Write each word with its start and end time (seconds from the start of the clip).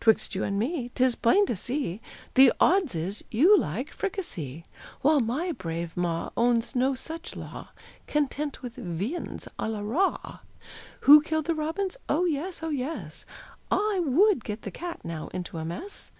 'Twixt 0.00 0.34
you 0.34 0.42
and 0.42 0.58
me, 0.58 0.90
'Tis 0.96 1.14
plain 1.14 1.46
to 1.46 1.54
see, 1.54 2.00
The 2.34 2.52
odds 2.58 2.96
is, 2.96 3.22
you 3.30 3.56
like 3.56 3.92
fricassee, 3.94 4.64
While 5.02 5.20
my 5.20 5.52
brave 5.52 5.96
maw 5.96 6.30
Owns 6.36 6.74
no 6.74 6.96
such 6.96 7.36
law, 7.36 7.68
Content 8.08 8.62
with 8.62 8.74
viands 8.74 9.46
a 9.60 9.68
la 9.68 9.78
raw. 9.78 10.40
"Who 11.02 11.22
killed 11.22 11.44
the 11.46 11.54
robins? 11.54 11.96
Oh, 12.08 12.24
yes! 12.24 12.64
oh, 12.64 12.70
yes! 12.70 13.24
I 13.70 14.00
would 14.04 14.42
get 14.42 14.62
the 14.62 14.72
cat 14.72 15.04
now 15.04 15.28
into 15.28 15.56
a 15.56 15.64
mess! 15.64 16.10